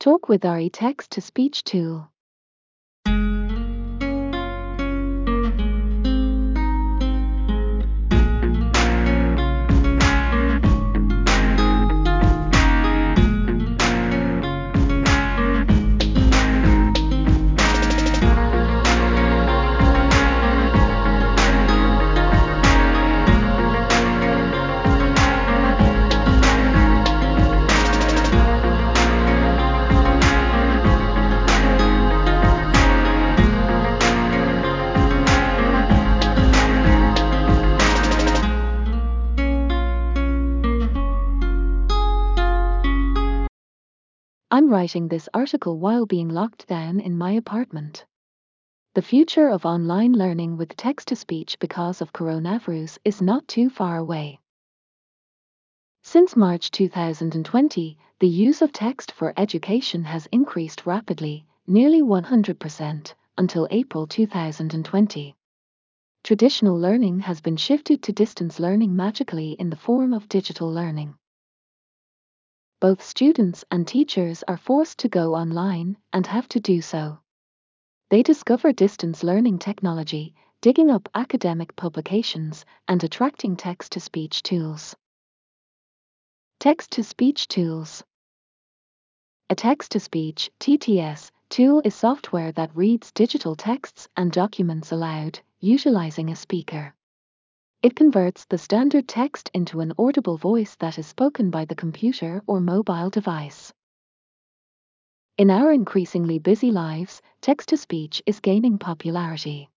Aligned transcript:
Talk 0.00 0.30
with 0.30 0.46
Ari 0.46 0.70
text 0.70 1.10
to 1.10 1.20
speech 1.20 1.62
tool. 1.62 2.08
I'm 44.60 44.68
writing 44.68 45.08
this 45.08 45.26
article 45.32 45.78
while 45.78 46.04
being 46.04 46.28
locked 46.28 46.66
down 46.66 47.00
in 47.00 47.16
my 47.16 47.32
apartment. 47.32 48.04
The 48.94 49.00
future 49.00 49.48
of 49.48 49.64
online 49.64 50.12
learning 50.12 50.58
with 50.58 50.76
text 50.76 51.08
to 51.08 51.16
speech 51.16 51.58
because 51.58 52.02
of 52.02 52.12
coronavirus 52.12 52.98
is 53.02 53.22
not 53.22 53.48
too 53.48 53.70
far 53.70 53.96
away. 53.96 54.38
Since 56.02 56.36
March 56.36 56.70
2020, 56.72 57.96
the 58.18 58.28
use 58.28 58.60
of 58.60 58.70
text 58.70 59.12
for 59.12 59.32
education 59.38 60.04
has 60.04 60.26
increased 60.26 60.84
rapidly, 60.84 61.46
nearly 61.66 62.02
100%, 62.02 63.14
until 63.38 63.66
April 63.70 64.06
2020. 64.06 65.36
Traditional 66.22 66.78
learning 66.78 67.20
has 67.20 67.40
been 67.40 67.56
shifted 67.56 68.02
to 68.02 68.12
distance 68.12 68.60
learning 68.60 68.94
magically 68.94 69.52
in 69.52 69.70
the 69.70 69.82
form 69.88 70.12
of 70.12 70.28
digital 70.28 70.70
learning 70.70 71.14
both 72.80 73.02
students 73.02 73.62
and 73.70 73.86
teachers 73.86 74.42
are 74.48 74.56
forced 74.56 74.98
to 74.98 75.08
go 75.08 75.34
online 75.34 75.98
and 76.14 76.26
have 76.26 76.48
to 76.48 76.60
do 76.60 76.80
so. 76.80 77.18
They 78.08 78.22
discover 78.22 78.72
distance 78.72 79.22
learning 79.22 79.58
technology, 79.58 80.34
digging 80.62 80.90
up 80.90 81.08
academic 81.14 81.76
publications, 81.76 82.64
and 82.88 83.04
attracting 83.04 83.56
text 83.56 83.92
to 83.92 84.00
speech 84.00 84.42
tools. 84.42 84.96
Text 86.58 86.90
to 86.92 87.04
speech 87.04 87.48
tools. 87.48 88.02
A 89.50 89.54
text 89.54 89.92
to 89.92 90.00
speech 90.00 90.50
TTS 90.58 91.30
tool 91.50 91.82
is 91.84 91.94
software 91.94 92.52
that 92.52 92.74
reads 92.74 93.12
digital 93.12 93.56
texts 93.56 94.08
and 94.16 94.32
documents 94.32 94.90
aloud, 94.90 95.40
utilizing 95.60 96.30
a 96.30 96.36
speaker. 96.36 96.94
It 97.82 97.96
converts 97.96 98.44
the 98.44 98.58
standard 98.58 99.08
text 99.08 99.50
into 99.54 99.80
an 99.80 99.94
audible 99.98 100.36
voice 100.36 100.76
that 100.76 100.98
is 100.98 101.06
spoken 101.06 101.48
by 101.48 101.64
the 101.64 101.74
computer 101.74 102.42
or 102.46 102.60
mobile 102.60 103.08
device. 103.08 103.72
In 105.38 105.50
our 105.50 105.72
increasingly 105.72 106.38
busy 106.38 106.70
lives, 106.70 107.22
text 107.40 107.70
to 107.70 107.78
speech 107.78 108.22
is 108.26 108.40
gaining 108.40 108.76
popularity. 108.76 109.70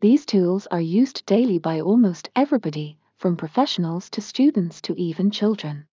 These 0.00 0.26
tools 0.26 0.66
are 0.66 0.80
used 0.80 1.24
daily 1.24 1.60
by 1.60 1.80
almost 1.80 2.28
everybody, 2.34 2.98
from 3.18 3.36
professionals 3.36 4.10
to 4.10 4.20
students 4.20 4.80
to 4.82 5.00
even 5.00 5.30
children. 5.30 5.86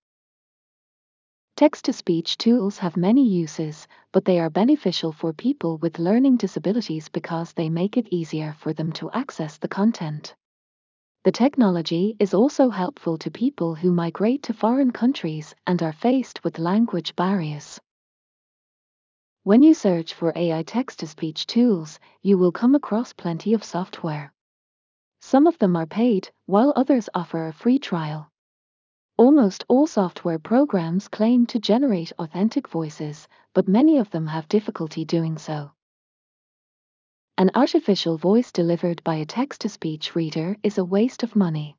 Text 1.56 1.86
to 1.86 1.94
speech 1.94 2.40
tools 2.40 2.80
have 2.80 2.98
many 2.98 3.24
uses, 3.24 3.88
but 4.12 4.26
they 4.26 4.40
are 4.40 4.50
beneficial 4.50 5.12
for 5.12 5.32
people 5.32 5.78
with 5.78 6.00
learning 6.00 6.38
disabilities 6.38 7.08
because 7.08 7.54
they 7.54 7.70
make 7.70 7.98
it 7.98 8.08
easier 8.10 8.56
for 8.58 8.74
them 8.74 8.92
to 8.94 9.12
access 9.12 9.60
the 9.60 9.68
content. 9.68 10.34
The 11.26 11.34
technology 11.34 12.16
is 12.18 12.34
also 12.34 12.70
helpful 12.70 13.18
to 13.18 13.30
people 13.30 13.76
who 13.76 13.92
migrate 13.92 14.42
to 14.44 14.54
foreign 14.54 14.92
countries 14.92 15.54
and 15.68 15.84
are 15.84 15.92
faced 15.92 16.46
with 16.46 16.60
language 16.60 17.14
barriers. 17.18 17.78
When 19.44 19.62
you 19.62 19.74
search 19.74 20.14
for 20.14 20.32
AI 20.34 20.64
text 20.64 21.00
to 21.00 21.08
speech 21.08 21.46
tools, 21.46 22.00
you 22.22 22.38
will 22.38 22.54
come 22.54 22.74
across 22.74 23.12
plenty 23.12 23.54
of 23.54 23.66
software. 23.66 24.32
Some 25.20 25.46
of 25.46 25.58
them 25.58 25.76
are 25.76 25.86
paid, 25.86 26.30
while 26.46 26.72
others 26.78 27.10
offer 27.14 27.48
a 27.48 27.54
free 27.54 27.80
trial. 27.80 28.30
Almost 29.18 29.66
all 29.68 29.88
software 29.88 30.40
programs 30.40 31.10
claim 31.10 31.46
to 31.48 31.60
generate 31.60 32.14
authentic 32.18 32.70
voices, 32.70 33.28
but 33.54 33.68
many 33.68 33.98
of 33.98 34.10
them 34.12 34.28
have 34.28 34.48
difficulty 34.48 35.04
doing 35.04 35.38
so. 35.38 35.72
An 37.40 37.52
artificial 37.56 38.18
voice 38.18 38.52
delivered 38.52 39.02
by 39.06 39.16
a 39.16 39.26
text 39.26 39.62
to 39.62 39.70
speech 39.70 40.14
reader 40.14 40.58
is 40.62 40.78
a 40.78 40.84
waste 40.84 41.24
of 41.24 41.38
money. 41.38 41.78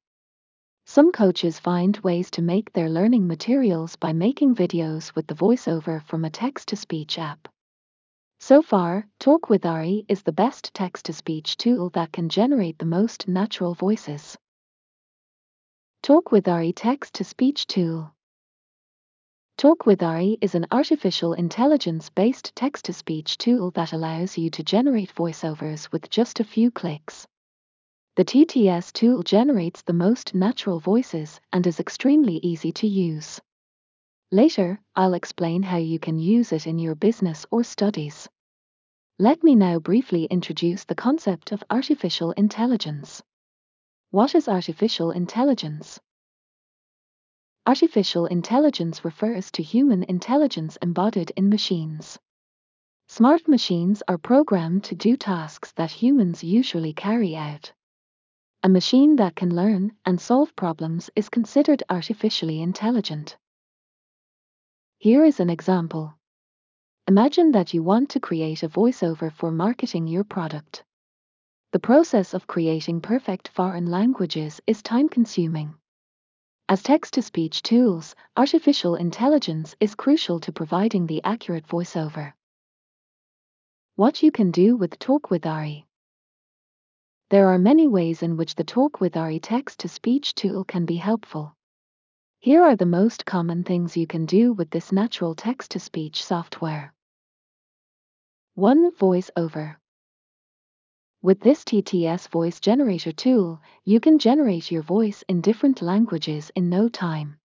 Some 0.86 1.12
coaches 1.12 1.58
find 1.58 1.98
ways 1.98 2.30
to 2.30 2.40
make 2.40 2.72
their 2.72 2.88
learning 2.88 3.26
materials 3.26 3.94
by 3.94 4.14
making 4.14 4.54
videos 4.54 5.14
with 5.14 5.26
the 5.26 5.34
voiceover 5.34 6.02
from 6.04 6.24
a 6.24 6.30
text 6.30 6.68
to 6.68 6.76
speech 6.76 7.18
app. 7.18 7.46
So 8.38 8.62
far, 8.62 9.06
Talk 9.18 9.50
with 9.50 9.66
Ari 9.66 10.06
is 10.08 10.22
the 10.22 10.32
best 10.32 10.72
text 10.72 11.04
to 11.04 11.12
speech 11.12 11.58
tool 11.58 11.90
that 11.90 12.10
can 12.10 12.30
generate 12.30 12.78
the 12.78 12.86
most 12.86 13.28
natural 13.28 13.74
voices. 13.74 14.38
Talk 16.02 16.32
with 16.32 16.48
Ari 16.48 16.72
text 16.72 17.12
to 17.16 17.24
speech 17.24 17.66
tool. 17.66 18.14
Talk 19.60 19.84
with 19.84 20.02
Ari 20.02 20.38
is 20.40 20.54
an 20.54 20.64
artificial 20.70 21.34
intelligence 21.34 22.08
based 22.08 22.56
text 22.56 22.86
to 22.86 22.94
speech 22.94 23.36
tool 23.36 23.70
that 23.72 23.92
allows 23.92 24.38
you 24.38 24.48
to 24.48 24.62
generate 24.62 25.14
voiceovers 25.14 25.92
with 25.92 26.08
just 26.08 26.40
a 26.40 26.44
few 26.44 26.70
clicks. 26.70 27.26
The 28.16 28.24
TTS 28.24 28.90
tool 28.90 29.22
generates 29.22 29.82
the 29.82 29.92
most 29.92 30.34
natural 30.34 30.80
voices 30.80 31.42
and 31.52 31.66
is 31.66 31.78
extremely 31.78 32.36
easy 32.36 32.72
to 32.72 32.86
use. 32.86 33.38
Later, 34.32 34.80
I'll 34.96 35.12
explain 35.12 35.62
how 35.62 35.76
you 35.76 35.98
can 35.98 36.18
use 36.18 36.52
it 36.52 36.66
in 36.66 36.78
your 36.78 36.94
business 36.94 37.44
or 37.50 37.62
studies. 37.62 38.30
Let 39.18 39.44
me 39.44 39.56
now 39.56 39.78
briefly 39.78 40.24
introduce 40.24 40.84
the 40.84 40.94
concept 40.94 41.52
of 41.52 41.62
artificial 41.68 42.32
intelligence. 42.32 43.22
What 44.10 44.34
is 44.34 44.48
artificial 44.48 45.10
intelligence? 45.10 46.00
Artificial 47.66 48.26
intelligence 48.26 49.04
refers 49.04 49.50
to 49.50 49.62
human 49.62 50.02
intelligence 50.04 50.78
embodied 50.80 51.30
in 51.36 51.48
machines. 51.48 52.18
Smart 53.08 53.46
machines 53.46 54.02
are 54.08 54.18
programmed 54.18 54.84
to 54.84 54.94
do 54.94 55.16
tasks 55.16 55.72
that 55.72 55.90
humans 55.90 56.42
usually 56.42 56.92
carry 56.92 57.36
out. 57.36 57.72
A 58.62 58.68
machine 58.68 59.16
that 59.16 59.36
can 59.36 59.54
learn 59.54 59.92
and 60.04 60.20
solve 60.20 60.54
problems 60.56 61.10
is 61.16 61.28
considered 61.28 61.82
artificially 61.90 62.62
intelligent. 62.62 63.36
Here 64.98 65.24
is 65.24 65.40
an 65.40 65.50
example. 65.50 66.14
Imagine 67.08 67.52
that 67.52 67.74
you 67.74 67.82
want 67.82 68.10
to 68.10 68.20
create 68.20 68.62
a 68.62 68.68
voiceover 68.68 69.32
for 69.32 69.50
marketing 69.50 70.06
your 70.06 70.24
product. 70.24 70.84
The 71.72 71.78
process 71.80 72.34
of 72.34 72.46
creating 72.46 73.00
perfect 73.00 73.48
foreign 73.48 73.86
languages 73.86 74.60
is 74.66 74.82
time 74.82 75.08
consuming. 75.08 75.74
As 76.70 76.84
text 76.84 77.14
to 77.14 77.22
speech 77.22 77.62
tools, 77.62 78.14
artificial 78.36 78.94
intelligence 78.94 79.74
is 79.80 79.96
crucial 79.96 80.38
to 80.38 80.52
providing 80.52 81.04
the 81.04 81.20
accurate 81.24 81.66
voiceover. 81.66 82.32
What 83.96 84.22
you 84.22 84.30
can 84.30 84.52
do 84.52 84.76
with 84.76 84.96
Talk 85.00 85.30
with 85.30 85.46
Ari. 85.46 85.88
There 87.30 87.48
are 87.48 87.58
many 87.58 87.88
ways 87.88 88.22
in 88.22 88.36
which 88.36 88.54
the 88.54 88.62
Talk 88.62 89.00
with 89.00 89.16
Ari 89.16 89.40
text 89.40 89.80
to 89.80 89.88
speech 89.88 90.36
tool 90.36 90.62
can 90.62 90.86
be 90.86 90.94
helpful. 90.94 91.56
Here 92.38 92.62
are 92.62 92.76
the 92.76 92.86
most 92.86 93.26
common 93.26 93.64
things 93.64 93.96
you 93.96 94.06
can 94.06 94.24
do 94.24 94.52
with 94.52 94.70
this 94.70 94.92
natural 94.92 95.34
text 95.34 95.72
to 95.72 95.80
speech 95.80 96.22
software. 96.22 96.94
1. 98.54 98.92
Voiceover. 98.92 99.79
With 101.22 101.40
this 101.40 101.64
TTS 101.64 102.28
voice 102.28 102.60
generator 102.60 103.12
tool, 103.12 103.60
you 103.84 104.00
can 104.00 104.18
generate 104.18 104.70
your 104.70 104.80
voice 104.80 105.22
in 105.28 105.42
different 105.42 105.82
languages 105.82 106.50
in 106.56 106.70
no 106.70 106.88
time. 106.88 107.36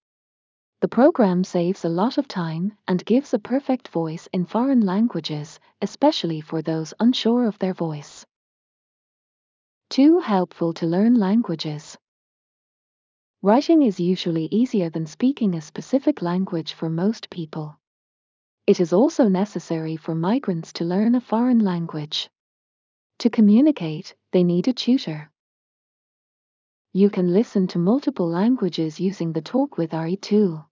The 0.79 0.87
program 0.87 1.43
saves 1.43 1.83
a 1.83 1.89
lot 1.89 2.17
of 2.17 2.25
time 2.25 2.77
and 2.87 3.05
gives 3.05 3.33
a 3.33 3.39
perfect 3.39 3.89
voice 3.89 4.29
in 4.31 4.45
foreign 4.45 4.79
languages, 4.79 5.59
especially 5.81 6.39
for 6.39 6.61
those 6.61 6.93
unsure 7.01 7.47
of 7.47 7.59
their 7.59 7.73
voice. 7.73 8.25
2. 9.89 10.19
Helpful 10.19 10.71
to 10.75 10.87
learn 10.87 11.15
languages. 11.15 11.97
Writing 13.41 13.81
is 13.81 13.99
usually 13.99 14.45
easier 14.51 14.89
than 14.89 15.05
speaking 15.05 15.53
a 15.53 15.61
specific 15.61 16.21
language 16.21 16.71
for 16.71 16.89
most 16.89 17.29
people. 17.29 17.77
It 18.67 18.79
is 18.79 18.93
also 18.93 19.27
necessary 19.27 19.97
for 19.97 20.15
migrants 20.15 20.71
to 20.73 20.85
learn 20.85 21.13
a 21.13 21.19
foreign 21.19 21.59
language. 21.59 22.29
To 23.19 23.29
communicate, 23.29 24.15
they 24.31 24.43
need 24.43 24.67
a 24.67 24.73
tutor. 24.73 25.31
You 26.93 27.09
can 27.09 27.33
listen 27.33 27.67
to 27.67 27.79
multiple 27.79 28.27
languages 28.27 28.99
using 28.99 29.33
the 29.33 29.41
Talk 29.41 29.77
with 29.77 29.93
Ari 29.93 30.17
tool. 30.17 30.69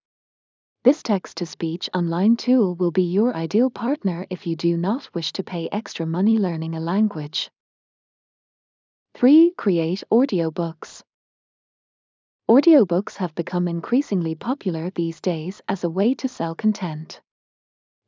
This 0.84 1.02
text 1.02 1.38
to 1.38 1.46
speech 1.46 1.90
online 1.94 2.36
tool 2.36 2.76
will 2.76 2.92
be 2.92 3.04
your 3.04 3.34
ideal 3.34 3.70
partner 3.70 4.28
if 4.30 4.46
you 4.46 4.56
do 4.58 4.76
not 4.76 5.10
wish 5.14 5.32
to 5.34 5.44
pay 5.44 5.70
extra 5.72 6.06
money 6.06 6.38
learning 6.38 6.76
a 6.76 6.80
language. 6.82 7.50
3. 9.16 9.52
Create 9.58 10.04
audiobooks. 10.12 11.02
Audiobooks 12.50 13.16
have 13.16 13.34
become 13.36 13.70
increasingly 13.70 14.36
popular 14.36 14.90
these 14.90 15.22
days 15.22 15.62
as 15.70 15.86
a 15.86 15.90
way 15.90 16.14
to 16.16 16.28
sell 16.28 16.54
content. 16.54 17.22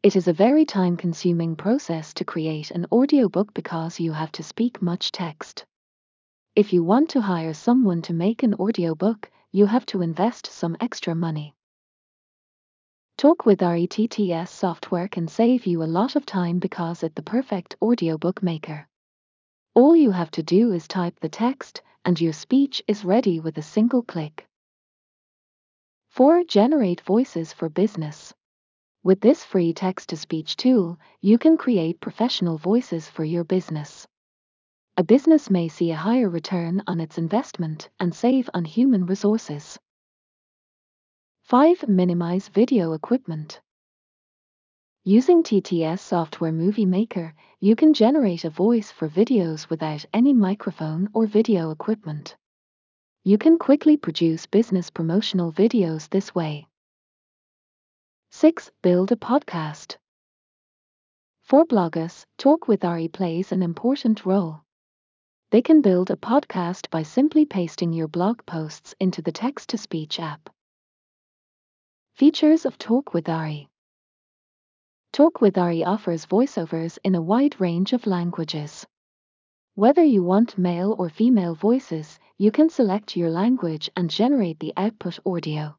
It 0.05 0.15
is 0.15 0.27
a 0.27 0.33
very 0.33 0.65
time 0.65 0.97
consuming 0.97 1.55
process 1.55 2.13
to 2.13 2.23
create 2.23 2.69
an 2.69 2.85
audiobook 2.91 3.55
because 3.55 3.99
you 3.99 4.11
have 4.11 4.31
to 4.33 4.43
speak 4.43 4.79
much 4.79 5.11
text. 5.11 5.65
If 6.55 6.73
you 6.73 6.83
want 6.83 7.09
to 7.09 7.21
hire 7.21 7.55
someone 7.55 8.03
to 8.03 8.13
make 8.13 8.43
an 8.43 8.53
audiobook, 8.53 9.31
you 9.51 9.65
have 9.65 9.83
to 9.87 10.03
invest 10.03 10.45
some 10.45 10.77
extra 10.79 11.15
money. 11.15 11.55
Talk 13.17 13.47
with 13.47 13.63
Ari 13.63 13.87
TTS 13.87 14.49
software 14.49 15.07
can 15.07 15.27
save 15.27 15.65
you 15.65 15.81
a 15.81 15.93
lot 15.99 16.15
of 16.15 16.23
time 16.23 16.59
because 16.59 17.01
it's 17.01 17.15
the 17.15 17.23
perfect 17.23 17.75
audiobook 17.81 18.43
maker. 18.43 18.87
All 19.73 19.95
you 19.95 20.11
have 20.11 20.29
to 20.37 20.43
do 20.43 20.71
is 20.71 20.87
type 20.87 21.19
the 21.19 21.29
text, 21.29 21.81
and 22.05 22.21
your 22.21 22.33
speech 22.33 22.83
is 22.87 23.03
ready 23.03 23.39
with 23.39 23.57
a 23.57 23.63
single 23.63 24.03
click. 24.03 24.47
4. 26.09 26.43
Generate 26.43 27.01
voices 27.01 27.51
for 27.51 27.69
business. 27.69 28.35
With 29.05 29.21
this 29.21 29.43
free 29.43 29.71
text 29.71 30.09
to 30.09 30.17
speech 30.17 30.57
tool, 30.57 30.97
you 31.21 31.37
can 31.37 31.57
create 31.57 32.01
professional 32.01 32.57
voices 32.57 33.07
for 33.07 33.23
your 33.23 33.43
business. 33.43 34.07
A 34.97 35.03
business 35.03 35.47
may 35.47 35.67
see 35.67 35.91
a 35.91 35.95
higher 35.95 36.27
return 36.27 36.81
on 36.87 36.99
its 36.99 37.19
investment 37.19 37.87
and 37.99 38.15
save 38.15 38.49
on 38.55 38.65
human 38.65 39.05
resources. 39.05 39.77
5. 41.43 41.87
Minimize 41.87 42.47
video 42.47 42.93
equipment. 42.93 43.61
Using 45.03 45.43
TTS 45.43 45.99
Software 45.99 46.51
Movie 46.51 46.87
Maker, 46.87 47.35
you 47.59 47.75
can 47.75 47.93
generate 47.93 48.43
a 48.43 48.49
voice 48.49 48.89
for 48.89 49.07
videos 49.07 49.69
without 49.69 50.03
any 50.15 50.33
microphone 50.33 51.09
or 51.13 51.27
video 51.27 51.69
equipment. 51.69 52.35
You 53.23 53.37
can 53.37 53.59
quickly 53.59 53.97
produce 53.97 54.47
business 54.47 54.89
promotional 54.89 55.51
videos 55.51 56.09
this 56.09 56.33
way. 56.33 56.65
6. 58.37 58.69
Build 58.81 59.13
a 59.13 59.15
podcast. 59.15 59.95
For 61.43 61.65
bloggers, 61.65 62.25
Talk 62.37 62.67
with 62.67 62.83
Ari 62.83 63.07
plays 63.07 63.53
an 63.53 63.63
important 63.63 64.25
role. 64.25 64.59
They 65.51 65.61
can 65.61 65.81
build 65.81 66.11
a 66.11 66.17
podcast 66.17 66.89
by 66.89 67.03
simply 67.03 67.45
pasting 67.45 67.93
your 67.93 68.09
blog 68.09 68.45
posts 68.45 68.93
into 68.99 69.21
the 69.21 69.31
text 69.31 69.69
to 69.69 69.77
speech 69.77 70.19
app. 70.19 70.49
Features 72.15 72.65
of 72.65 72.77
Talk 72.77 73.13
with 73.13 73.29
Ari 73.29 73.69
Talk 75.13 75.39
with 75.39 75.57
Ari 75.57 75.85
offers 75.85 76.25
voiceovers 76.25 76.97
in 77.05 77.15
a 77.15 77.21
wide 77.21 77.61
range 77.61 77.93
of 77.93 78.05
languages. 78.05 78.85
Whether 79.75 80.03
you 80.03 80.23
want 80.23 80.57
male 80.57 80.93
or 80.99 81.07
female 81.07 81.55
voices, 81.55 82.19
you 82.37 82.51
can 82.51 82.69
select 82.69 83.15
your 83.15 83.29
language 83.29 83.89
and 83.95 84.09
generate 84.09 84.59
the 84.59 84.73
output 84.75 85.19
audio. 85.25 85.77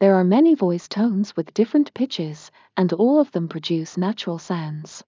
There 0.00 0.14
are 0.14 0.24
many 0.24 0.54
voice 0.54 0.88
tones 0.88 1.36
with 1.36 1.52
different 1.52 1.92
pitches, 1.92 2.50
and 2.74 2.90
all 2.94 3.20
of 3.20 3.30
them 3.32 3.50
produce 3.50 3.98
natural 3.98 4.38
sounds. 4.38 5.04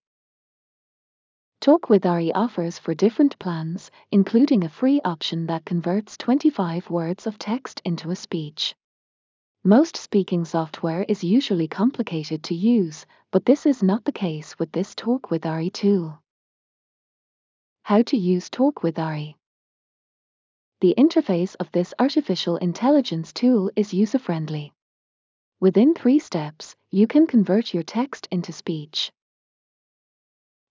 Talk 1.62 1.88
with 1.88 2.04
Ari 2.04 2.30
offers 2.34 2.78
for 2.78 2.92
different 2.92 3.38
plans, 3.38 3.90
including 4.10 4.64
a 4.64 4.68
free 4.68 5.00
option 5.02 5.46
that 5.46 5.64
converts 5.64 6.18
25 6.18 6.90
words 6.90 7.26
of 7.26 7.38
text 7.38 7.80
into 7.86 8.10
a 8.10 8.16
speech. 8.16 8.74
Most 9.64 9.96
speaking 9.96 10.44
software 10.44 11.04
is 11.08 11.24
usually 11.24 11.68
complicated 11.68 12.42
to 12.42 12.54
use, 12.54 13.06
but 13.30 13.46
this 13.46 13.64
is 13.64 13.82
not 13.82 14.04
the 14.04 14.12
case 14.12 14.58
with 14.58 14.72
this 14.72 14.94
Talk 14.94 15.30
with 15.30 15.46
Ari 15.46 15.70
tool. 15.70 16.20
How 17.84 18.02
to 18.02 18.16
use 18.18 18.50
Talk 18.50 18.82
with 18.82 18.98
Ari. 18.98 19.38
The 20.82 20.94
interface 20.98 21.56
of 21.60 21.72
this 21.72 21.94
artificial 21.98 22.58
intelligence 22.58 23.32
tool 23.32 23.70
is 23.74 23.94
user 23.94 24.18
friendly. 24.18 24.74
Within 25.62 25.94
three 25.94 26.18
steps, 26.18 26.74
you 26.90 27.06
can 27.06 27.24
convert 27.24 27.72
your 27.72 27.84
text 27.84 28.26
into 28.32 28.52
speech. 28.52 29.12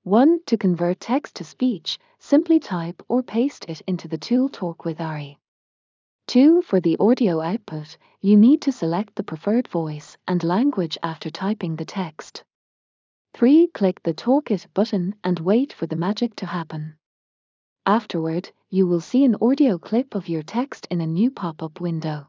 1. 0.04 0.42
To 0.48 0.58
convert 0.58 1.00
text 1.00 1.36
to 1.36 1.46
speech, 1.46 1.98
simply 2.20 2.60
type 2.60 3.02
or 3.08 3.24
paste 3.24 3.64
it 3.70 3.80
into 3.88 4.10
the 4.10 4.18
tool 4.18 4.50
Talk 4.50 4.84
with 4.84 5.00
Ari. 5.00 5.40
2. 6.28 6.64
For 6.64 6.82
the 6.82 6.98
audio 7.00 7.40
output, 7.40 7.98
you 8.20 8.36
need 8.36 8.62
to 8.64 8.74
select 8.74 9.16
the 9.16 9.24
preferred 9.24 9.70
voice 9.70 10.18
and 10.28 10.44
language 10.44 10.98
after 11.02 11.30
typing 11.30 11.78
the 11.78 11.86
text. 11.86 12.44
3. 13.34 13.68
Click 13.68 14.04
the 14.04 14.14
Talk 14.14 14.52
It 14.52 14.68
button 14.74 15.16
and 15.24 15.40
wait 15.40 15.72
for 15.72 15.86
the 15.86 15.96
magic 15.96 16.36
to 16.36 16.46
happen. 16.46 16.98
Afterward, 17.86 18.52
you 18.70 18.86
will 18.88 19.00
see 19.00 19.24
an 19.24 19.38
audio 19.40 19.78
clip 19.78 20.16
of 20.16 20.28
your 20.28 20.44
text 20.44 20.86
in 20.92 21.00
a 21.00 21.08
new 21.08 21.32
pop-up 21.32 21.80
window. 21.80 22.28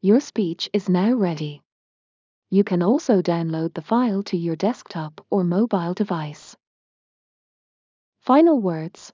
Your 0.00 0.20
speech 0.20 0.70
is 0.72 0.88
now 0.88 1.12
ready. 1.12 1.62
You 2.56 2.64
can 2.64 2.82
also 2.82 3.20
download 3.20 3.74
the 3.74 3.82
file 3.82 4.22
to 4.22 4.36
your 4.38 4.56
desktop 4.56 5.22
or 5.28 5.44
mobile 5.44 5.92
device. 5.92 6.56
Final 8.20 8.62
words 8.62 9.12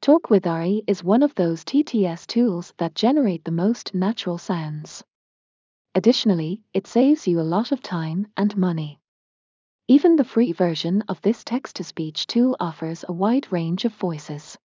Talk 0.00 0.30
with 0.30 0.46
Ari 0.46 0.82
is 0.86 1.04
one 1.04 1.22
of 1.22 1.34
those 1.34 1.62
TTS 1.62 2.26
tools 2.26 2.72
that 2.78 2.94
generate 2.94 3.44
the 3.44 3.50
most 3.50 3.92
natural 3.92 4.38
sounds. 4.38 5.04
Additionally, 5.94 6.62
it 6.72 6.86
saves 6.86 7.28
you 7.28 7.38
a 7.38 7.42
lot 7.42 7.70
of 7.70 7.82
time 7.82 8.28
and 8.34 8.56
money. 8.56 8.98
Even 9.86 10.16
the 10.16 10.24
free 10.24 10.52
version 10.52 11.02
of 11.02 11.20
this 11.20 11.44
text 11.44 11.76
to 11.76 11.84
speech 11.84 12.26
tool 12.26 12.56
offers 12.58 13.04
a 13.08 13.12
wide 13.12 13.52
range 13.52 13.84
of 13.84 13.92
voices. 13.92 14.56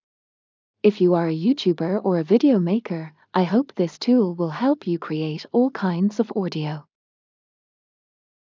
If 0.84 1.02
you 1.02 1.16
are 1.16 1.28
a 1.28 1.38
YouTuber 1.38 2.00
or 2.06 2.18
a 2.18 2.24
video 2.24 2.60
maker, 2.60 3.12
I 3.34 3.44
hope 3.44 3.74
this 3.76 4.00
tool 4.00 4.36
will 4.36 4.52
help 4.52 4.88
you 4.88 4.98
create 4.98 5.46
all 5.52 5.70
kinds 5.70 6.22
of 6.22 6.32
audio. 6.34 6.88